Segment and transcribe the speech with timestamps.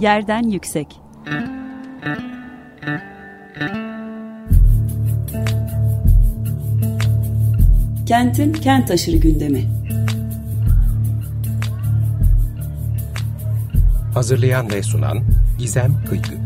[0.00, 1.00] Yerden yüksek.
[8.06, 9.64] Kentin kent aşırı gündemi.
[14.14, 15.18] Hazırlayan ve sunan
[15.58, 16.43] Gizem Kıykı.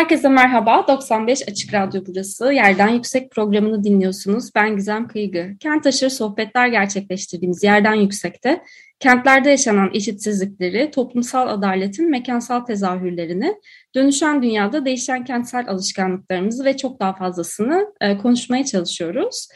[0.00, 0.84] Herkese merhaba.
[0.88, 2.52] 95 Açık Radyo burası.
[2.52, 4.50] Yerden Yüksek programını dinliyorsunuz.
[4.54, 5.56] Ben Gizem Kıygı.
[5.60, 8.60] Kent aşırı sohbetler gerçekleştirdiğimiz Yerden Yüksek'te
[9.00, 13.54] kentlerde yaşanan eşitsizlikleri, toplumsal adaletin mekansal tezahürlerini,
[13.94, 19.48] dönüşen dünyada değişen kentsel alışkanlıklarımızı ve çok daha fazlasını e, konuşmaya çalışıyoruz.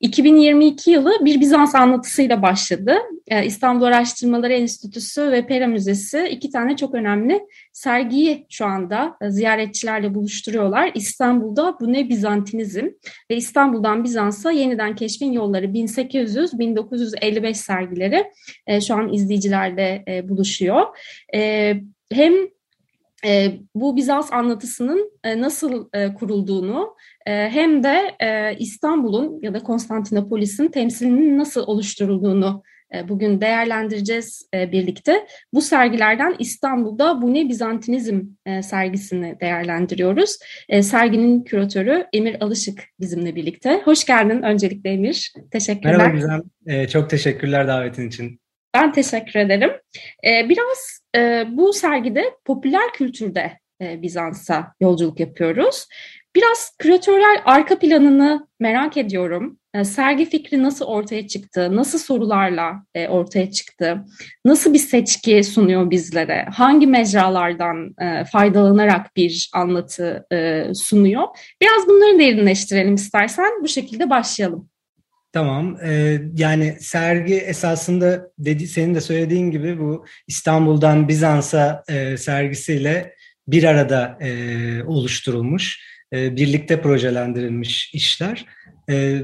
[0.00, 2.96] 2022 yılı bir Bizans anlatısıyla başladı.
[3.28, 7.40] E, İstanbul Araştırmaları Enstitüsü ve Pera Müzesi iki tane çok önemli
[7.72, 10.90] sergiyi şu anda e, ziyaretçilerle buluşturuyorlar.
[10.94, 12.88] İstanbul'da bu ne Bizantinizm
[13.30, 18.24] ve İstanbul'dan Bizans'a yeniden keşfin yolları 1800-1955 sergileri
[18.66, 20.86] e, şu an izleyicilerle e, buluşuyor.
[22.12, 22.32] Hem
[23.74, 28.16] bu Bizans anlatısının nasıl kurulduğunu hem de
[28.58, 32.62] İstanbul'un ya da Konstantinopolis'in temsilinin nasıl oluşturulduğunu
[33.08, 35.26] bugün değerlendireceğiz e, birlikte.
[35.54, 40.38] Bu sergilerden İstanbul'da Bu Ne Bizantinizm e, sergisini değerlendiriyoruz.
[40.82, 43.82] Serginin küratörü Emir Alışık bizimle birlikte.
[43.84, 45.32] Hoş geldin öncelikle Emir.
[45.50, 45.96] Teşekkürler.
[45.96, 46.86] Merhaba Gizem.
[46.86, 48.40] Çok teşekkürler davetin için.
[48.74, 49.70] Ben teşekkür ederim.
[50.24, 51.02] Biraz
[51.56, 55.86] bu sergide popüler kültürde Bizans'a yolculuk yapıyoruz.
[56.36, 59.58] Biraz küratörler arka planını merak ediyorum.
[59.74, 61.76] E, sergi fikri nasıl ortaya çıktı?
[61.76, 64.04] Nasıl sorularla e, ortaya çıktı?
[64.44, 66.46] Nasıl bir seçki sunuyor bizlere?
[66.54, 70.26] Hangi mecralardan e, faydalanarak bir anlatı
[70.74, 71.24] sunuyor?
[71.60, 73.50] Biraz bunları derinleştirelim istersen.
[73.62, 74.68] Bu şekilde başlayalım.
[75.32, 75.76] Tamam.
[75.84, 83.14] Ee, yani sergi esasında dedi, senin de söylediğin gibi bu İstanbul'dan Bizans'a e, sergisiyle
[83.48, 84.28] bir arada e,
[84.84, 88.46] oluşturulmuş, e, birlikte projelendirilmiş işler.
[88.90, 89.22] E,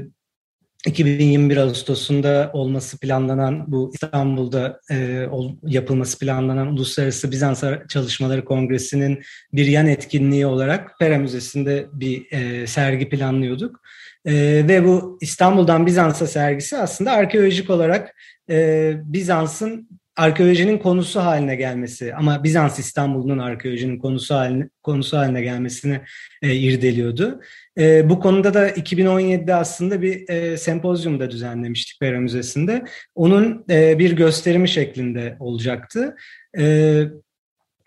[0.85, 5.27] 2021 Ağustos'unda olması planlanan bu İstanbul'da e,
[5.63, 9.23] yapılması planlanan Uluslararası Bizans Çalışmaları Kongresi'nin
[9.53, 13.81] bir yan etkinliği olarak Pera Müzesi'nde bir e, sergi planlıyorduk.
[14.25, 14.33] E,
[14.67, 18.15] ve bu İstanbul'dan Bizans'a sergisi aslında arkeolojik olarak
[18.49, 19.89] e, Bizans'ın
[20.19, 26.01] arkeolojinin konusu haline gelmesi ama Bizans İstanbul'un arkeolojinin konusu haline, konusu haline gelmesini
[26.41, 27.41] e, irdeliyordu.
[27.77, 32.83] E, bu konuda da 2017'de aslında bir e, sempozyum da düzenlemiştik Pera Müzesi'nde.
[33.15, 36.15] Onun e, bir gösterimi şeklinde olacaktı.
[36.57, 37.03] E,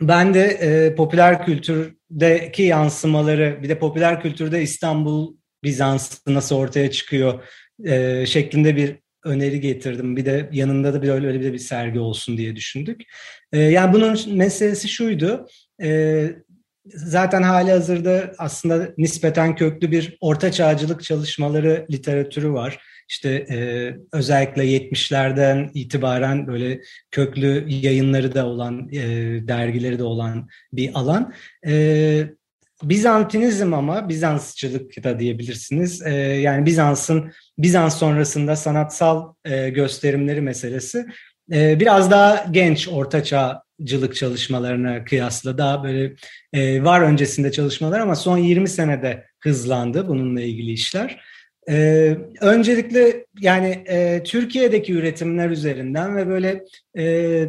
[0.01, 7.45] ben de e, popüler kültürdeki yansımaları, bir de popüler kültürde İstanbul Bizans'ı nasıl ortaya çıkıyor
[7.87, 10.17] e, şeklinde bir öneri getirdim.
[10.17, 13.03] Bir de yanında da bir öyle, öyle bir, bir sergi olsun diye düşündük.
[13.53, 15.47] E, yani bunun meselesi şuydu.
[15.83, 16.29] E,
[16.87, 22.79] zaten hali hazırda aslında nispeten köklü bir orta çağcılık çalışmaları literatürü var.
[23.09, 23.57] İşte e,
[24.13, 28.99] özellikle 70'lerden itibaren böyle köklü yayınları da olan, e,
[29.49, 31.33] dergileri de olan bir alan.
[31.67, 32.25] E,
[32.83, 36.03] Bizantinizm ama Bizansçılık da diyebilirsiniz.
[36.07, 41.07] E, yani Bizans'ın Bizans sonrasında sanatsal e, gösterimleri meselesi
[41.53, 46.13] e, biraz daha genç ortaçağcılık çalışmalarına kıyasla daha böyle
[46.53, 51.21] e, var öncesinde çalışmalar ama son 20 senede hızlandı bununla ilgili işler.
[51.69, 56.65] E, öncelikle yani e, Türkiye'deki üretimler üzerinden ve böyle
[56.99, 57.47] e,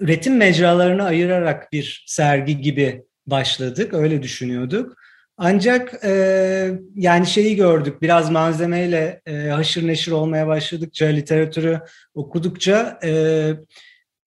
[0.00, 4.94] üretim mecralarını ayırarak bir sergi gibi başladık, öyle düşünüyorduk.
[5.36, 6.10] Ancak e,
[6.94, 11.80] yani şeyi gördük, biraz malzemeyle e, haşır neşir olmaya başladıkça, literatürü
[12.14, 13.12] okudukça e,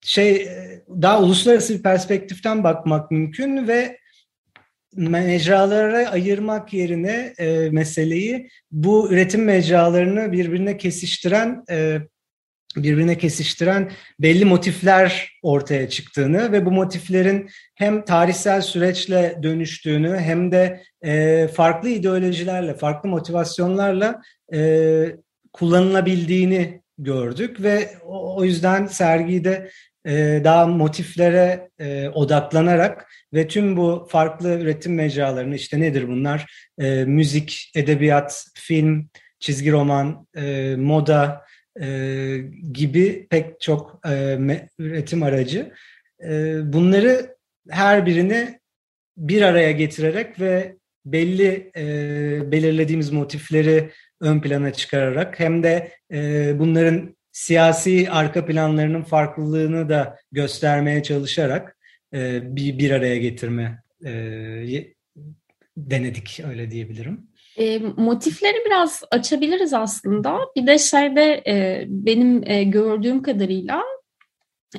[0.02, 0.50] şey
[0.90, 3.98] daha uluslararası bir perspektiften bakmak mümkün ve
[4.96, 12.00] mecralara ayırmak yerine e, meseleyi bu üretim mecralarını birbirine kesiştiren e,
[12.76, 20.84] birbirine kesiştiren belli motifler ortaya çıktığını ve bu motiflerin hem tarihsel süreçle dönüştüğünü hem de
[21.02, 24.22] e, farklı ideolojilerle, farklı motivasyonlarla
[24.54, 25.06] e,
[25.54, 29.70] kullanılabildiğini gördük ve o, o yüzden sergide
[30.06, 36.70] e, daha motiflere e, odaklanarak ve tüm bu farklı üretim mecralarını işte nedir bunlar?
[36.80, 39.10] E, müzik, edebiyat, film,
[39.40, 41.46] çizgi roman, e, moda,
[41.82, 42.38] e,
[42.72, 44.38] gibi pek çok e,
[44.80, 45.74] üretim aracı.
[46.24, 47.36] E, bunları
[47.70, 48.60] her birini
[49.18, 50.76] bir araya getirerek ve
[51.06, 53.92] belli e, belirlediğimiz motifleri
[54.22, 61.78] ön plana çıkararak hem de e, bunların siyasi arka planlarının farklılığını da göstermeye çalışarak
[62.14, 64.12] e, bir bir araya getirme e,
[65.78, 67.31] denedik öyle diyebilirim.
[67.58, 70.40] E, motifleri biraz açabiliriz aslında.
[70.56, 73.84] Bir de şeyde e, benim e, gördüğüm kadarıyla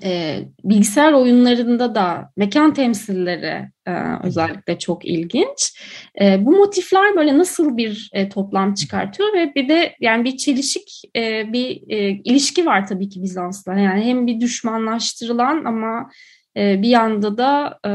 [0.05, 3.93] e, bilgisayar oyunlarında da mekan temsilleri e,
[4.25, 5.81] özellikle çok ilginç.
[6.21, 11.03] E, bu motifler böyle nasıl bir e, toplam çıkartıyor ve bir de yani bir çelişik
[11.17, 13.75] e, bir e, ilişki var tabii ki Bizans'la.
[13.75, 16.11] Yani hem bir düşmanlaştırılan ama
[16.57, 17.93] e, bir yanda da e,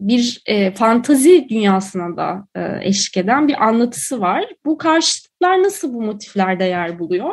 [0.00, 4.44] bir e, fantazi dünyasına da e, eşlik eden bir anlatısı var.
[4.64, 7.32] Bu karşıtlıklar nasıl bu motiflerde yer buluyor?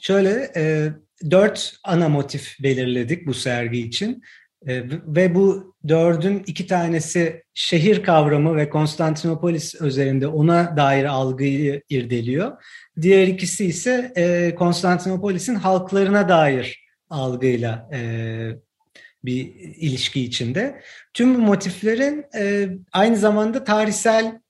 [0.00, 0.88] Şöyle e,
[1.30, 4.22] dört ana motif belirledik bu sergi için.
[4.66, 12.52] E, ve bu dördün iki tanesi şehir kavramı ve Konstantinopolis üzerinde ona dair algıyı irdeliyor.
[13.02, 18.00] Diğer ikisi ise e, Konstantinopolis'in halklarına dair algıyla e,
[19.24, 20.82] bir ilişki içinde.
[21.14, 24.40] Tüm bu motiflerin e, aynı zamanda tarihsel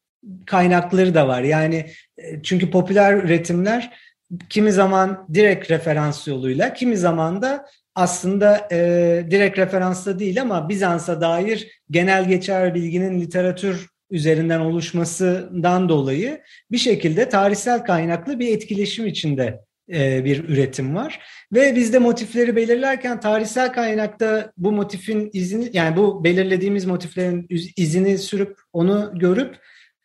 [0.47, 1.43] kaynakları da var.
[1.43, 1.87] Yani
[2.19, 3.99] e, çünkü popüler üretimler
[4.49, 8.77] kimi zaman direkt referans yoluyla, kimi zaman da aslında e,
[9.31, 17.29] direkt referansta değil ama Bizans'a dair genel geçer bilginin literatür üzerinden oluşmasından dolayı bir şekilde
[17.29, 21.21] tarihsel kaynaklı bir etkileşim içinde bir üretim var.
[21.53, 27.47] Ve biz de motifleri belirlerken tarihsel kaynakta bu motifin izini yani bu belirlediğimiz motiflerin
[27.77, 29.57] izini sürüp onu görüp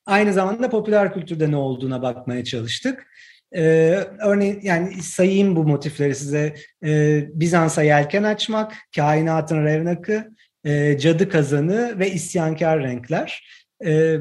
[0.06, 3.08] aynı zamanda popüler kültürde ne olduğuna bakmaya çalıştık.
[3.56, 6.56] Ee, örneğin yani sayayım bu motifleri size.
[6.86, 10.28] Ee, Bizans'a yelken açmak, kainatın revnakı,
[10.66, 13.48] e, cadı kazanı ve isyankar renkler.
[13.86, 14.18] Ee,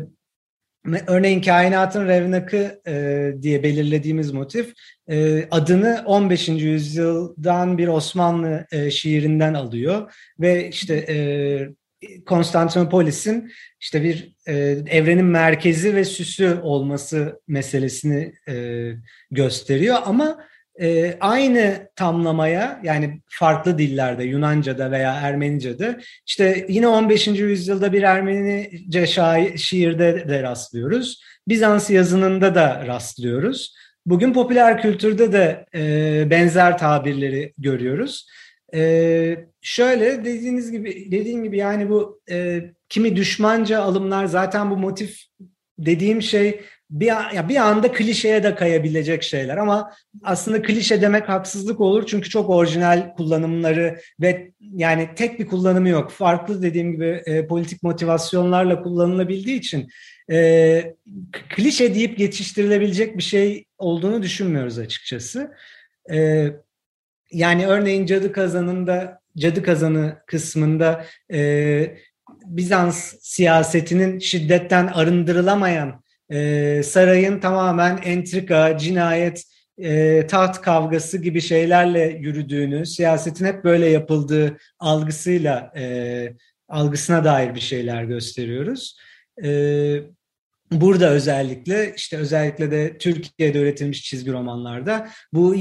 [1.07, 4.73] Örneğin kainatın revnakı e, diye belirlediğimiz motif
[5.09, 6.49] e, adını 15.
[6.49, 11.17] yüzyıldan bir Osmanlı e, şiirinden alıyor ve işte e,
[12.27, 14.55] Konstantinopolis'in işte bir e,
[14.89, 18.93] evrenin merkezi ve süsü olması meselesini e,
[19.31, 20.39] gösteriyor ama
[20.81, 27.27] e, aynı tamlamaya yani farklı dillerde Yunanca'da veya Ermenice'de işte yine 15.
[27.27, 31.23] yüzyılda bir Ermenice şair, şiirde de rastlıyoruz.
[31.49, 33.75] Bizans yazınında da rastlıyoruz.
[34.07, 38.27] Bugün popüler kültürde de e, benzer tabirleri görüyoruz.
[38.75, 45.21] E, şöyle dediğiniz gibi dediğim gibi yani bu e, kimi düşmanca alımlar zaten bu motif
[45.79, 46.61] dediğim şey
[46.91, 49.93] bir, ya bir anda klişeye de kayabilecek şeyler ama
[50.23, 56.11] aslında klişe demek haksızlık olur çünkü çok orijinal kullanımları ve yani tek bir kullanımı yok.
[56.11, 59.89] Farklı dediğim gibi e, politik motivasyonlarla kullanılabildiği için
[60.31, 60.95] e,
[61.57, 65.53] klişe deyip geçiştirilebilecek bir şey olduğunu düşünmüyoruz açıkçası.
[66.13, 66.47] E,
[67.33, 71.97] yani örneğin Cadı Kazanı'nda Cadı Kazanı kısmında e,
[72.45, 79.45] Bizans siyasetinin şiddetten arındırılamayan e, sarayın tamamen entrika, cinayet,
[79.79, 86.35] e, taht kavgası gibi şeylerle yürüdüğünü, siyasetin hep böyle yapıldığı algısıyla e,
[86.69, 88.99] algısına dair bir şeyler gösteriyoruz.
[89.45, 89.51] E,
[90.73, 95.55] burada özellikle işte özellikle de Türkiye'de üretilmiş çizgi romanlarda bu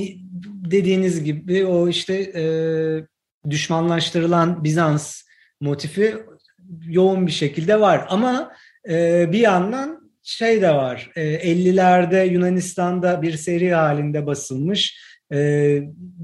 [0.45, 2.43] dediğiniz gibi o işte e,
[3.49, 5.21] düşmanlaştırılan Bizans
[5.61, 6.15] motifi
[6.87, 8.51] yoğun bir şekilde var ama
[8.89, 11.11] e, bir yandan şey de var.
[11.15, 14.99] E, 50'lerde Yunanistan'da bir seri halinde basılmış
[15.33, 15.81] e,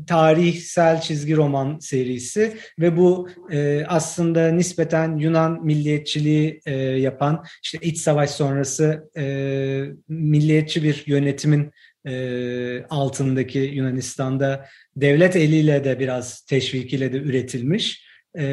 [0.08, 7.98] tarihsel çizgi roman serisi ve bu e, aslında nispeten Yunan milliyetçiliği e, yapan işte iç
[7.98, 9.26] savaş sonrası e,
[10.08, 11.72] milliyetçi bir yönetimin
[12.08, 14.66] e, altındaki Yunanistan'da
[14.96, 18.06] devlet eliyle de biraz teşvik ile de üretilmiş.
[18.38, 18.46] E,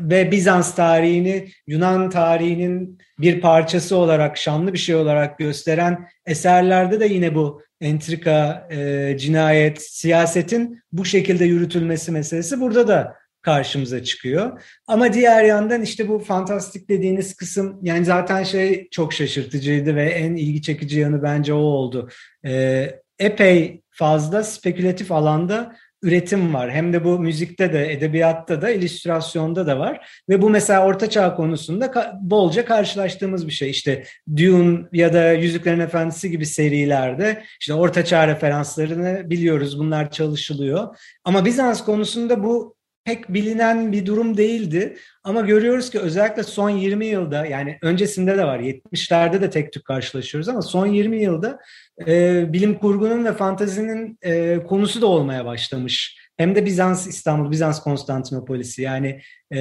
[0.00, 7.06] ve Bizans tarihini Yunan tarihinin bir parçası olarak, şanlı bir şey olarak gösteren eserlerde de
[7.06, 14.62] yine bu entrika, e, cinayet, siyasetin bu şekilde yürütülmesi meselesi burada da karşımıza çıkıyor.
[14.86, 20.34] Ama diğer yandan işte bu fantastik dediğiniz kısım yani zaten şey çok şaşırtıcıydı ve en
[20.34, 22.08] ilgi çekici yanı bence o oldu.
[22.46, 26.70] E, epey fazla spekülatif alanda üretim var.
[26.70, 30.22] Hem de bu müzikte de, edebiyatta da, illüstrasyonda da var.
[30.28, 33.70] Ve bu mesela ortaçağ konusunda bolca karşılaştığımız bir şey.
[33.70, 34.04] İşte
[34.36, 39.78] Dune ya da Yüzüklerin Efendisi gibi serilerde işte ortaçağ referanslarını biliyoruz.
[39.78, 40.96] Bunlar çalışılıyor.
[41.24, 42.77] Ama Bizans konusunda bu
[43.08, 44.96] pek bilinen bir durum değildi.
[45.24, 49.84] Ama görüyoruz ki özellikle son 20 yılda yani öncesinde de var 70'lerde de tek tük
[49.84, 51.58] karşılaşıyoruz ama son 20 yılda
[52.06, 56.18] e, bilim kurgunun ve fantazinin e, konusu da olmaya başlamış.
[56.36, 59.20] Hem de Bizans İstanbul, Bizans Konstantinopolisi yani
[59.54, 59.58] e,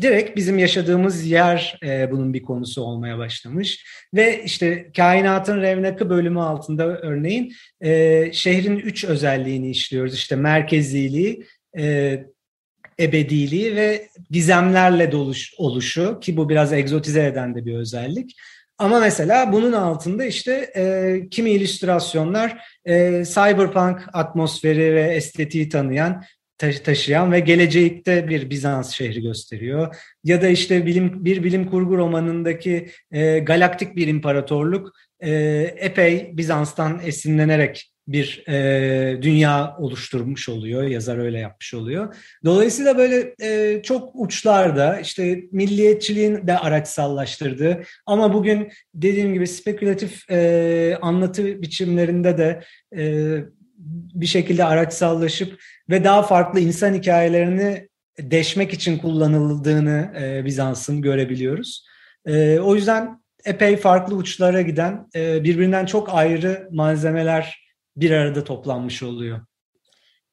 [0.00, 3.86] direkt bizim yaşadığımız yer e, bunun bir konusu olmaya başlamış.
[4.14, 10.14] Ve işte kainatın revnakı bölümü altında örneğin e, şehrin üç özelliğini işliyoruz.
[10.14, 11.44] İşte merkeziliği,
[11.78, 12.24] e,
[13.00, 18.36] ebediliği ve gizemlerle doluş, oluşu ki bu biraz egzotize eden de bir özellik.
[18.78, 26.24] Ama mesela bunun altında işte e, kimi illüstrasyonlar e, cyberpunk atmosferi ve estetiği tanıyan
[26.58, 29.96] taşıyan ve gelecekte bir Bizans şehri gösteriyor.
[30.24, 35.30] Ya da işte bilim bir bilim kurgu romanındaki e, galaktik bir imparatorluk e,
[35.76, 40.82] epey Bizans'tan esinlenerek bir e, dünya oluşturmuş oluyor.
[40.82, 42.14] Yazar öyle yapmış oluyor.
[42.44, 50.98] Dolayısıyla böyle e, çok uçlarda işte milliyetçiliğin de araçsallaştırdığı ama bugün dediğim gibi spekülatif e,
[51.02, 52.64] anlatı biçimlerinde de
[52.96, 53.36] e,
[54.14, 61.86] bir şekilde araçsallaşıp ve daha farklı insan hikayelerini deşmek için kullanıldığını e, Bizans'ın görebiliyoruz.
[62.26, 67.63] E, o yüzden epey farklı uçlara giden e, birbirinden çok ayrı malzemeler
[67.96, 69.40] bir arada toplanmış oluyor.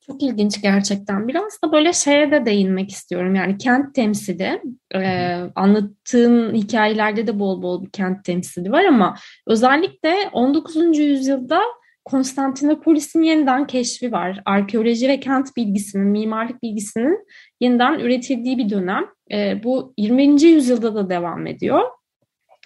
[0.05, 1.27] Çok ilginç gerçekten.
[1.27, 3.35] Biraz da böyle şeye de değinmek istiyorum.
[3.35, 4.61] Yani kent temsili,
[4.95, 10.99] e, anlattığın hikayelerde de bol bol bir kent temsili var ama özellikle 19.
[10.99, 11.61] yüzyılda
[12.05, 14.41] Konstantinopolis'in yeniden keşfi var.
[14.45, 17.27] Arkeoloji ve kent bilgisinin, mimarlık bilgisinin
[17.59, 19.05] yeniden üretildiği bir dönem.
[19.31, 20.43] E, bu 20.
[20.43, 21.81] yüzyılda da devam ediyor.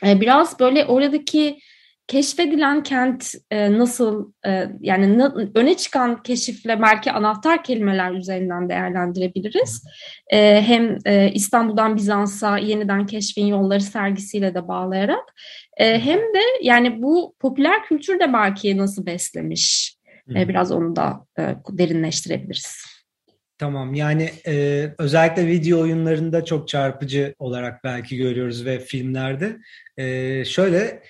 [0.05, 1.59] E, biraz böyle oradaki
[2.07, 9.83] keşfedilen kent e, nasıl e, yani na, öne çıkan keşifle belki anahtar kelimeler üzerinden değerlendirebiliriz.
[10.27, 15.33] E, hem e, İstanbul'dan Bizans'a yeniden keşfin yolları sergisiyle de bağlayarak
[15.77, 19.95] e, hem de yani bu popüler kültür de belki nasıl beslemiş
[20.35, 22.95] e, biraz onu da e, derinleştirebiliriz.
[23.57, 29.57] Tamam yani e, özellikle video oyunlarında çok çarpıcı olarak belki görüyoruz ve filmlerde.
[29.97, 31.01] E, şöyle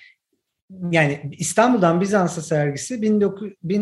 [0.92, 3.02] yani İstanbul'dan Bizans'a sergisi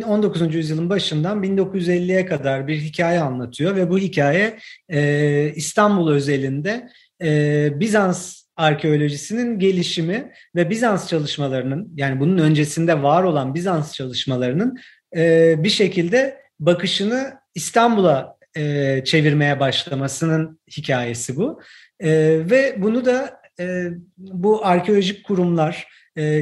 [0.07, 4.57] 19, yüzyılın başından 1950'ye kadar bir hikaye anlatıyor ve bu hikaye
[4.89, 6.89] e, İstanbul özelinde
[7.23, 14.77] e, Bizans arkeolojisinin gelişimi ve Bizans çalışmalarının yani bunun öncesinde var olan Bizans çalışmalarının
[15.15, 21.61] e, bir şekilde bakışını İstanbul'a e, çevirmeye başlamasının hikayesi bu.
[21.99, 22.09] E,
[22.49, 23.87] ve bunu da e,
[24.17, 25.87] bu arkeolojik kurumlar,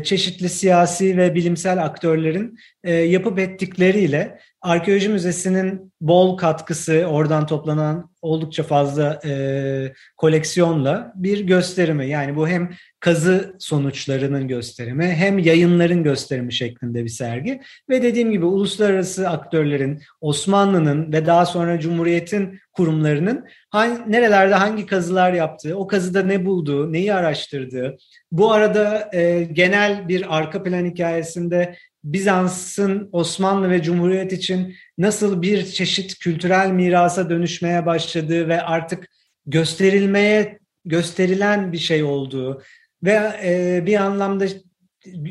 [0.03, 9.19] çeşitli siyasi ve bilimsel aktörlerin yapıp ettikleriyle Arkeoloji Müzesi'nin bol katkısı, oradan toplanan oldukça fazla
[9.25, 12.09] e, koleksiyonla bir gösterimi.
[12.09, 17.61] Yani bu hem kazı sonuçlarının gösterimi hem yayınların gösterimi şeklinde bir sergi.
[17.89, 25.33] Ve dediğim gibi uluslararası aktörlerin, Osmanlı'nın ve daha sonra Cumhuriyet'in kurumlarının hangi, nerelerde hangi kazılar
[25.33, 27.97] yaptığı, o kazıda ne bulduğu, neyi araştırdığı,
[28.31, 35.65] bu arada e, genel bir arka plan hikayesinde Bizans'ın Osmanlı ve Cumhuriyet için nasıl bir
[35.65, 39.09] çeşit kültürel mirasa dönüşmeye başladığı ve artık
[39.45, 42.61] gösterilmeye gösterilen bir şey olduğu
[43.03, 44.45] ve e, bir anlamda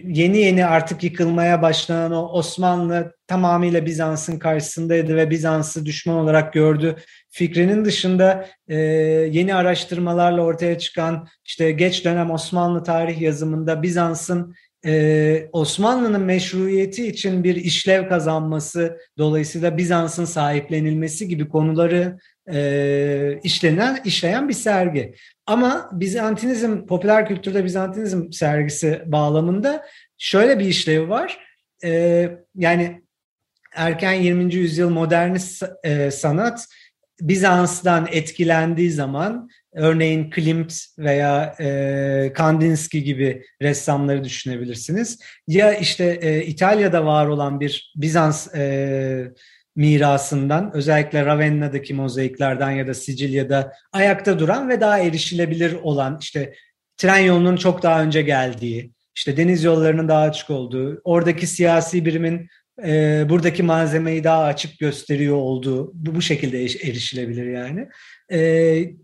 [0.04, 6.96] yeni yeni artık yıkılmaya başlanan o Osmanlı tamamıyla Bizans'ın karşısındaydı ve Bizans'ı düşman olarak gördü
[7.30, 8.76] fikrinin dışında e,
[9.30, 14.54] yeni araştırmalarla ortaya çıkan işte geç dönem Osmanlı tarih yazımında Bizans'ın
[14.86, 22.18] e, Osmanlı'nın meşruiyeti için bir işlev kazanması dolayısıyla Bizans'ın sahiplenilmesi gibi konuları
[22.52, 25.14] e, işlenen işleyen bir sergi.
[25.46, 29.86] Ama Bizantinizm, popüler kültürde Bizantinizm sergisi bağlamında
[30.18, 31.38] şöyle bir işlevi var.
[31.84, 33.02] E, yani
[33.74, 34.54] erken 20.
[34.54, 36.66] yüzyıl modernist e, sanat
[37.20, 45.18] Bizans'tan etkilendiği zaman örneğin Klimt veya e, Kandinsky gibi ressamları düşünebilirsiniz.
[45.48, 49.32] Ya işte e, İtalya'da var olan bir Bizans e,
[49.76, 56.54] mirasından özellikle Ravenna'daki mozaiklerden ya da Sicilya'da ayakta duran ve daha erişilebilir olan işte
[56.96, 62.48] tren yolunun çok daha önce geldiği, işte deniz yollarının daha açık olduğu, oradaki siyasi birimin
[62.86, 67.88] e, buradaki malzemeyi daha açık gösteriyor olduğu bu, bu şekilde erişilebilir yani
[68.30, 68.38] e,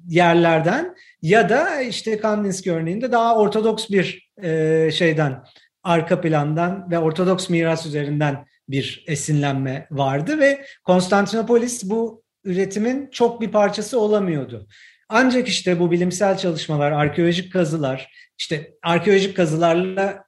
[0.08, 5.44] yerlerden ya da işte Kandinsky örneğinde daha ortodoks bir e, şeyden
[5.82, 13.50] arka plandan ve ortodoks miras üzerinden bir esinlenme vardı ve Konstantinopolis bu üretimin çok bir
[13.50, 14.66] parçası olamıyordu.
[15.08, 20.26] Ancak işte bu bilimsel çalışmalar, arkeolojik kazılar, işte arkeolojik kazılarla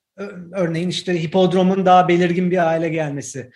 [0.52, 3.50] örneğin işte hipodromun daha belirgin bir hale gelmesi,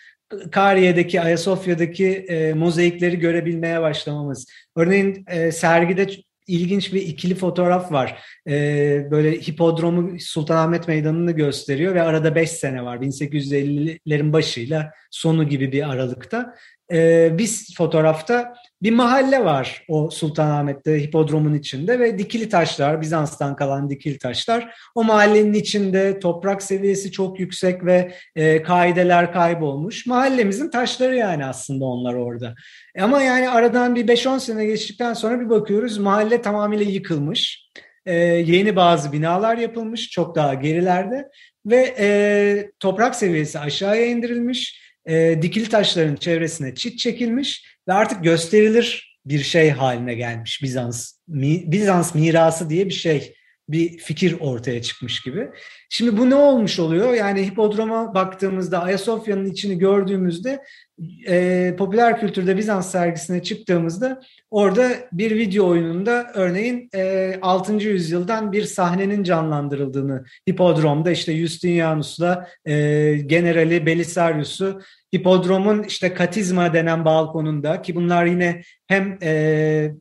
[0.50, 4.46] Kariye'deki, Ayasofya'daki e, mozaikleri görebilmeye başlamamız.
[4.76, 6.06] Örneğin e, sergide
[6.46, 8.22] ilginç bir ikili fotoğraf var.
[8.48, 12.96] Ee, böyle hipodromu Sultanahmet Meydanı'nı gösteriyor ve arada 5 sene var.
[12.96, 16.54] 1850'lerin başıyla sonu gibi bir aralıkta.
[16.92, 23.90] Ee, biz fotoğrafta bir mahalle var o Sultanahmet'te hipodromun içinde ve dikili taşlar, Bizans'tan kalan
[23.90, 24.74] dikili taşlar.
[24.94, 30.06] O mahallenin içinde toprak seviyesi çok yüksek ve e, kaideler kaybolmuş.
[30.06, 32.54] Mahallemizin taşları yani aslında onlar orada.
[33.00, 37.68] Ama yani aradan bir 5-10 sene geçtikten sonra bir bakıyoruz mahalle tamamıyla yıkılmış.
[38.06, 41.28] E, yeni bazı binalar yapılmış çok daha gerilerde
[41.66, 44.91] ve e, toprak seviyesi aşağıya indirilmiş.
[45.06, 51.12] E, dikili taşların çevresine çit çekilmiş ve artık gösterilir bir şey haline gelmiş Bizans.
[51.28, 53.34] Mi, Bizans mirası diye bir şey
[53.72, 55.48] bir fikir ortaya çıkmış gibi.
[55.90, 57.14] Şimdi bu ne olmuş oluyor?
[57.14, 60.62] Yani hipodroma baktığımızda, Ayasofya'nın içini gördüğümüzde,
[61.28, 67.72] e, popüler kültürde Bizans sergisine çıktığımızda orada bir video oyununda örneğin e, 6.
[67.72, 72.74] yüzyıldan bir sahnenin canlandırıldığını hipodromda işte Justinianus'la e,
[73.26, 74.80] generali Belisarius'u
[75.16, 79.92] hipodromun işte katizma denen balkonunda ki bunlar yine hem e,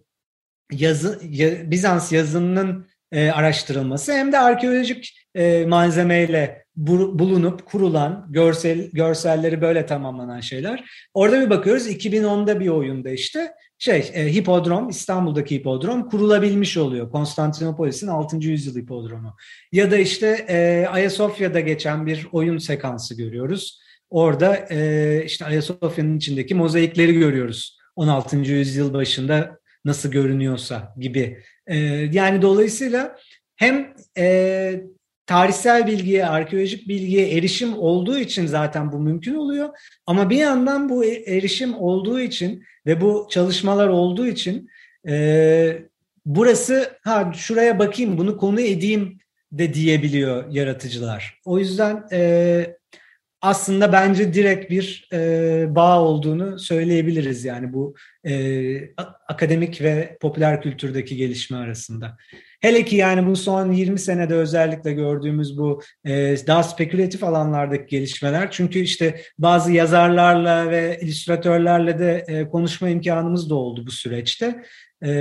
[0.72, 8.90] yazı ya, Bizans yazınının e, araştırılması hem de arkeolojik e, malzemeyle bu, bulunup kurulan görsel
[8.94, 10.84] görselleri böyle tamamlanan şeyler.
[11.14, 17.12] Orada bir bakıyoruz 2010'da bir oyunda işte şey e, hipodrom İstanbul'daki hipodrom kurulabilmiş oluyor.
[17.12, 18.38] Konstantinopolis'in 6.
[18.38, 19.36] yüzyıl hipodromu.
[19.72, 23.82] Ya da işte e, Ayasofya'da geçen bir oyun sekansı görüyoruz.
[24.10, 27.78] Orada e, işte Ayasofya'nın içindeki mozaikleri görüyoruz.
[27.96, 28.38] 16.
[28.38, 31.44] yüzyıl başında nasıl görünüyorsa gibi.
[31.68, 31.78] E,
[32.12, 33.18] yani dolayısıyla
[33.56, 34.82] hem e,
[35.26, 39.70] tarihsel bilgiye, arkeolojik bilgiye erişim olduğu için zaten bu mümkün oluyor.
[40.06, 44.70] Ama bir yandan bu e, erişim olduğu için ve bu çalışmalar olduğu için
[45.08, 45.78] e,
[46.26, 49.18] burası ha şuraya bakayım bunu konu edeyim
[49.52, 51.40] de diyebiliyor yaratıcılar.
[51.46, 52.04] O yüzden
[53.42, 57.96] aslında bence direkt bir e, bağ olduğunu söyleyebiliriz yani bu
[58.28, 58.34] e,
[59.28, 62.18] akademik ve popüler kültürdeki gelişme arasında.
[62.62, 68.52] Hele ki yani bu son 20 senede özellikle gördüğümüz bu e, daha spekülatif alanlardaki gelişmeler.
[68.52, 74.64] Çünkü işte bazı yazarlarla ve illüstratörlerle de e, konuşma imkanımız da oldu bu süreçte.
[75.04, 75.12] E,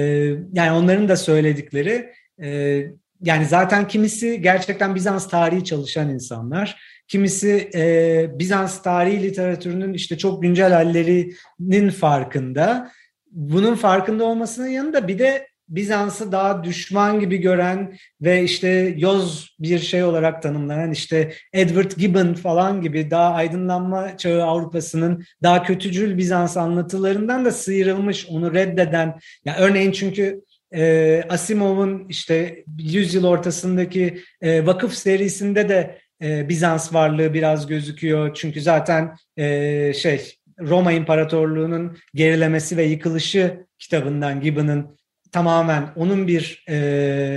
[0.52, 2.80] yani onların da söyledikleri e,
[3.22, 6.99] yani zaten kimisi gerçekten Bizans tarihi çalışan insanlar.
[7.10, 12.90] Kimisi e, Bizans tarihi literatürünün işte çok güncel hallerinin farkında.
[13.30, 19.78] Bunun farkında olmasının yanında bir de Bizans'ı daha düşman gibi gören ve işte yoz bir
[19.78, 26.56] şey olarak tanımlanan işte Edward Gibbon falan gibi daha aydınlanma çağı Avrupa'sının daha kötücül Bizans
[26.56, 29.18] anlatılarından da sıyrılmış, onu reddeden.
[29.44, 30.40] Ya örneğin çünkü
[30.74, 38.34] e, Asimov'un işte yüzyıl ortasındaki e, vakıf serisinde de e, Bizans varlığı biraz gözüküyor.
[38.34, 44.98] Çünkü zaten e, şey Roma İmparatorluğu'nun gerilemesi ve yıkılışı kitabından Gibbon'ın
[45.32, 46.76] tamamen onun bir e,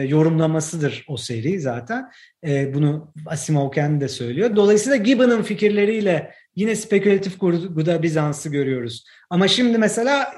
[0.10, 2.12] yorumlamasıdır o seri zaten.
[2.48, 4.56] E, bunu Asimov kendi de söylüyor.
[4.56, 9.06] Dolayısıyla Gibbon'ın fikirleriyle yine spekülatif kurguda Bizans'ı görüyoruz.
[9.30, 10.34] Ama şimdi mesela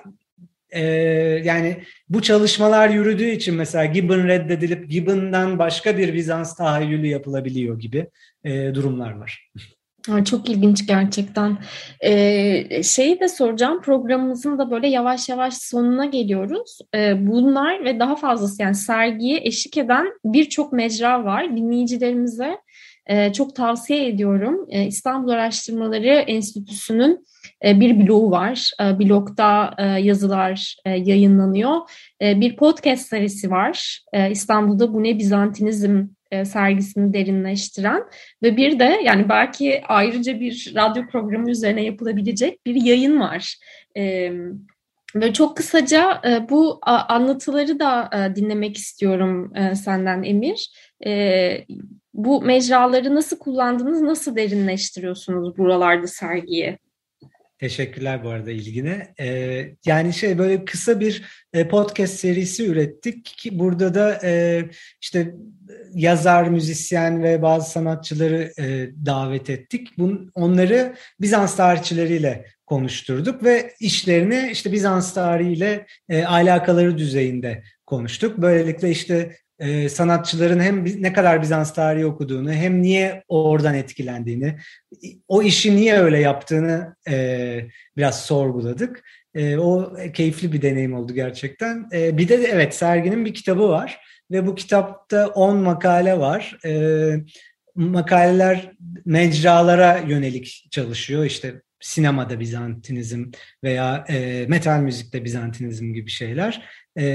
[0.76, 0.82] e,
[1.44, 8.10] yani bu çalışmalar yürüdüğü için mesela Gibbon reddedilip Gibbon'dan başka bir Bizans tahayyülü yapılabiliyor gibi
[8.44, 9.52] e, durumlar var.
[10.26, 11.58] Çok ilginç gerçekten.
[12.02, 16.80] Ee, şeyi de soracağım, programımızın da böyle yavaş yavaş sonuna geliyoruz.
[16.96, 21.58] Ee, bunlar ve daha fazlası yani sergiye eşlik eden birçok mecra var.
[21.58, 22.58] Dinleyicilerimize
[23.08, 24.66] e, çok tavsiye ediyorum.
[24.70, 27.26] E, İstanbul Araştırmaları Enstitüsü'nün
[27.66, 28.72] e, bir blogu var.
[28.82, 31.76] E, blogda e, yazılar e, yayınlanıyor.
[32.22, 34.00] E, bir podcast serisi var.
[34.14, 38.04] E, İstanbul'da Bu Ne Bizantinizm e, sergisini derinleştiren
[38.44, 43.56] ve bir de yani belki ayrıca bir radyo programı üzerine yapılabilecek bir yayın var.
[43.98, 44.32] E,
[45.16, 50.70] ve çok kısaca e, bu anlatıları da dinlemek istiyorum senden Emir.
[52.14, 56.78] Bu mecraları nasıl kullandınız, nasıl derinleştiriyorsunuz buralarda sergiyi?
[57.58, 59.14] Teşekkürler bu arada ilgine.
[59.20, 64.64] Ee, yani şey böyle kısa bir e, podcast serisi ürettik ki burada da e,
[65.02, 65.36] işte
[65.94, 69.98] yazar, müzisyen ve bazı sanatçıları e, davet ettik.
[69.98, 78.38] Bun, onları Bizans tarihçileriyle konuşturduk ve işlerini işte Bizans tarihiyle e, alakaları düzeyinde konuştuk.
[78.38, 84.56] Böylelikle işte e, sanatçıların hem ne kadar Bizans tarihi okuduğunu hem niye oradan etkilendiğini,
[85.28, 87.60] o işi niye öyle yaptığını e,
[87.98, 89.04] biraz sorguladık.
[89.36, 91.88] E, o keyifli bir deneyim oldu gerçekten.
[91.94, 94.00] E, bir de evet serginin bir kitabı var
[94.32, 96.58] ve bu kitapta 10 makale var.
[96.66, 97.12] E,
[97.76, 98.72] makaleler
[99.06, 101.26] mecralara yönelik çalışıyor.
[101.26, 103.26] İşte sinemada Bizantinizm
[103.64, 106.62] veya e, metal müzikte Bizantinizm gibi şeyler.
[106.98, 107.06] E,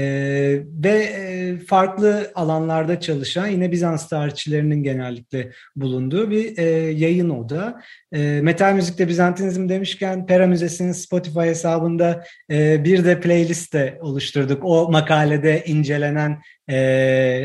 [0.83, 7.81] ve e, farklı alanlarda çalışan yine Bizans tarihçilerinin genellikle bulunduğu bir e, yayın oda.
[8.11, 14.65] E, metal müzikte Bizantinizm demişken Pera Müzesi'nin Spotify hesabında e, bir de playlist de oluşturduk.
[14.65, 16.77] O makalede incelenen e,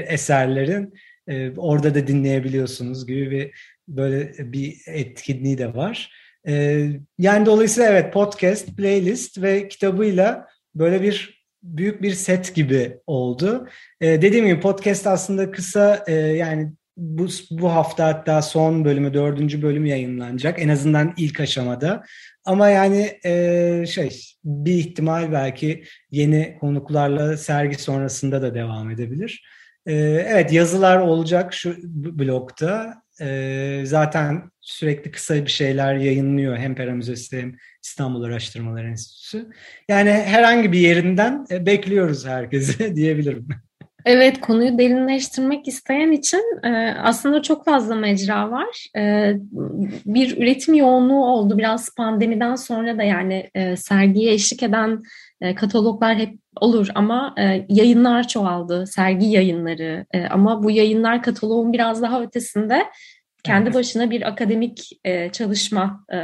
[0.08, 0.94] eserlerin
[1.28, 3.50] e, orada da dinleyebiliyorsunuz gibi bir
[3.88, 6.10] böyle bir etkinliği de var.
[6.48, 6.86] E,
[7.18, 13.68] yani dolayısıyla evet podcast, playlist ve kitabıyla böyle bir büyük bir set gibi oldu.
[14.00, 19.62] E, dediğim gibi podcast aslında kısa e, yani bu, bu hafta hatta son bölümü, dördüncü
[19.62, 20.62] bölüm yayınlanacak.
[20.62, 22.04] En azından ilk aşamada.
[22.44, 29.44] Ama yani e, şey bir ihtimal belki yeni konuklarla sergi sonrasında da devam edebilir.
[29.86, 29.94] E,
[30.28, 31.76] evet yazılar olacak şu
[32.18, 32.94] blogda.
[33.20, 39.50] E, zaten sürekli kısa bir şeyler yayınlıyor hem Pera Müzesi hem İstanbul Araştırmalar Enstitüsü.
[39.88, 43.48] Yani herhangi bir yerinden e, bekliyoruz herkese diyebilirim.
[44.06, 48.86] Evet, konuyu derinleştirmek isteyen için e, aslında çok fazla mecra var.
[48.96, 49.32] E,
[50.06, 55.02] bir üretim yoğunluğu oldu biraz pandemiden sonra da yani sergiye eşlik eden
[55.56, 57.34] kataloglar hep olur ama
[57.68, 60.06] yayınlar çoğaldı, sergi yayınları.
[60.30, 62.82] Ama bu yayınlar kataloğun biraz daha ötesinde
[63.46, 66.18] kendi başına bir akademik e, çalışma e,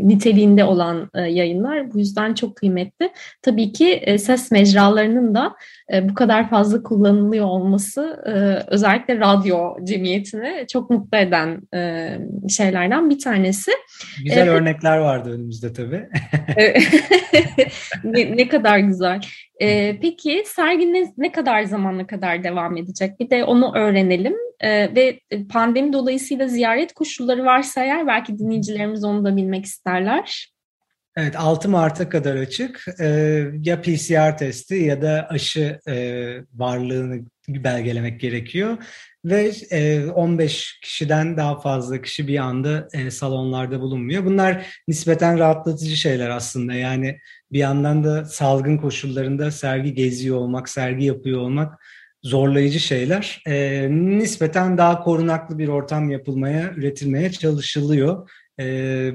[0.00, 1.92] niteliğinde olan e, yayınlar.
[1.92, 3.10] Bu yüzden çok kıymetli.
[3.42, 5.54] Tabii ki e, ses mecralarının da
[5.92, 8.30] e, bu kadar fazla kullanılıyor olması e,
[8.72, 12.10] özellikle radyo cemiyetini çok mutlu eden e,
[12.48, 13.70] şeylerden bir tanesi.
[14.24, 16.08] Güzel e, örnekler vardı önümüzde tabii.
[18.04, 19.20] ne, ne kadar güzel.
[19.60, 23.20] E, peki sergi ne, ne kadar zamanla kadar devam edecek?
[23.20, 24.34] Bir de onu öğrenelim.
[24.60, 30.54] E, ve pandemi dolayısıyla ziyaret koşulları varsa eğer belki dinleyicilerimiz onu da bilmek isterler.
[31.16, 32.84] Evet 6 Mart'a kadar açık.
[33.00, 35.94] Ee, ya PCR testi ya da aşı e,
[36.54, 38.76] varlığını belgelemek gerekiyor.
[39.24, 44.24] Ve e, 15 kişiden daha fazla kişi bir anda e, salonlarda bulunmuyor.
[44.24, 46.74] Bunlar nispeten rahatlatıcı şeyler aslında.
[46.74, 47.18] Yani
[47.52, 51.84] bir yandan da salgın koşullarında sergi geziyor olmak, sergi yapıyor olmak
[52.22, 53.42] zorlayıcı şeyler.
[53.46, 58.30] E, nispeten daha korunaklı bir ortam yapılmaya, üretilmeye çalışılıyor.
[58.60, 58.64] E,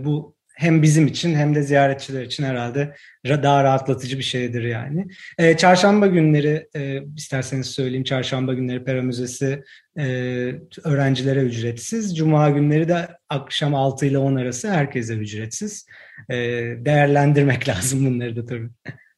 [0.05, 2.95] bu hem bizim için hem de ziyaretçiler için herhalde
[3.25, 5.07] daha rahatlatıcı bir şeydir yani.
[5.37, 9.63] E, çarşamba günleri e, isterseniz söyleyeyim çarşamba günleri Pera Müzesi
[9.97, 10.03] e,
[10.83, 12.17] öğrencilere ücretsiz.
[12.17, 15.85] Cuma günleri de akşam 6 ile 10 arası herkese ücretsiz.
[16.29, 16.35] E,
[16.85, 18.69] değerlendirmek lazım bunları da tabii.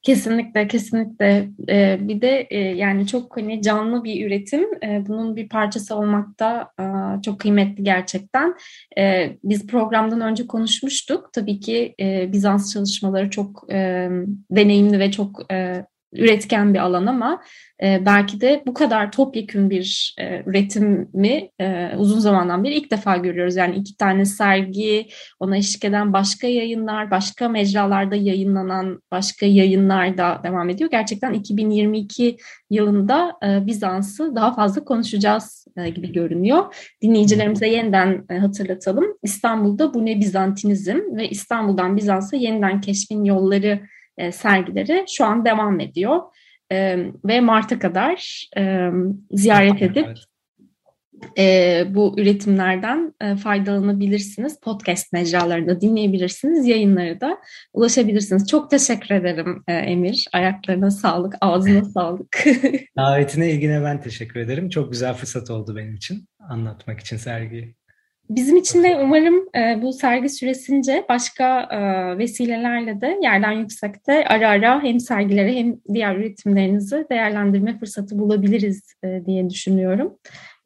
[0.03, 1.49] Kesinlikle, kesinlikle.
[1.69, 4.63] Ee, bir de e, yani çok hani canlı bir üretim.
[4.83, 8.55] Ee, bunun bir parçası olmak da e, çok kıymetli gerçekten.
[8.97, 11.29] Ee, biz programdan önce konuşmuştuk.
[11.33, 14.09] Tabii ki e, Bizans çalışmaları çok e,
[14.51, 17.41] deneyimli ve çok e, üretken bir alan ama
[17.84, 23.17] e, belki de bu kadar topyekün bir e, üretimi e, uzun zamandan beri ilk defa
[23.17, 23.56] görüyoruz.
[23.56, 25.08] Yani iki tane sergi,
[25.39, 30.89] ona eşlik eden başka yayınlar, başka mecralarda yayınlanan başka yayınlar da devam ediyor.
[30.89, 32.38] Gerçekten 2022
[32.69, 36.76] yılında e, Bizans'ı daha fazla konuşacağız e, gibi görünüyor.
[37.02, 39.06] Dinleyicilerimize yeniden e, hatırlatalım.
[39.24, 43.80] İstanbul'da bu ne Bizantinizm ve İstanbul'dan Bizans'a yeniden keşfin yolları
[44.21, 46.19] e, sergileri şu an devam ediyor.
[46.71, 48.89] E, ve Mart'a kadar e,
[49.31, 50.07] ziyaret edip
[51.38, 54.60] e, bu üretimlerden e, faydalanabilirsiniz.
[54.60, 56.67] Podcast mecralarında dinleyebilirsiniz.
[56.67, 57.38] Yayınları da
[57.73, 58.47] ulaşabilirsiniz.
[58.47, 60.27] Çok teşekkür ederim e, Emir.
[60.34, 62.45] Ayaklarına sağlık, ağzına sağlık.
[62.97, 64.69] Davetine, ilgine ben teşekkür ederim.
[64.69, 67.75] Çok güzel fırsat oldu benim için anlatmak için sergiyi.
[68.29, 74.49] Bizim için de umarım e, bu sergi süresince başka e, vesilelerle de yerden yüksekte ara
[74.49, 80.17] ara hem sergileri hem diğer üretimlerinizi değerlendirme fırsatı bulabiliriz e, diye düşünüyorum.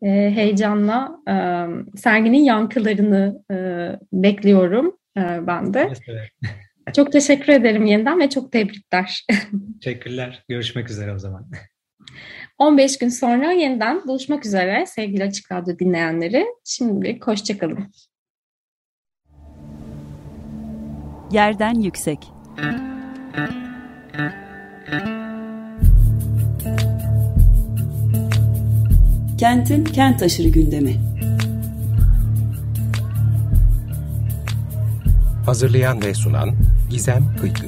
[0.01, 1.35] E, heyecanla e,
[1.97, 3.55] serginin yankılarını e,
[4.13, 5.91] bekliyorum e, ben de.
[6.07, 6.29] Evet.
[6.95, 9.25] Çok teşekkür ederim yeniden ve çok tebrikler.
[9.81, 10.43] Teşekkürler.
[10.49, 11.51] Görüşmek üzere o zaman.
[12.57, 16.45] 15 gün sonra yeniden buluşmak üzere sevgili Açık Radyo dinleyenleri.
[16.63, 17.91] Şimdilik hoşçakalın.
[21.31, 22.19] Yerden yüksek.
[29.37, 30.95] Kentin kent aşırı gündemi.
[35.45, 36.49] Hazırlayan ve sunan
[36.89, 37.65] Gizem Kıykı.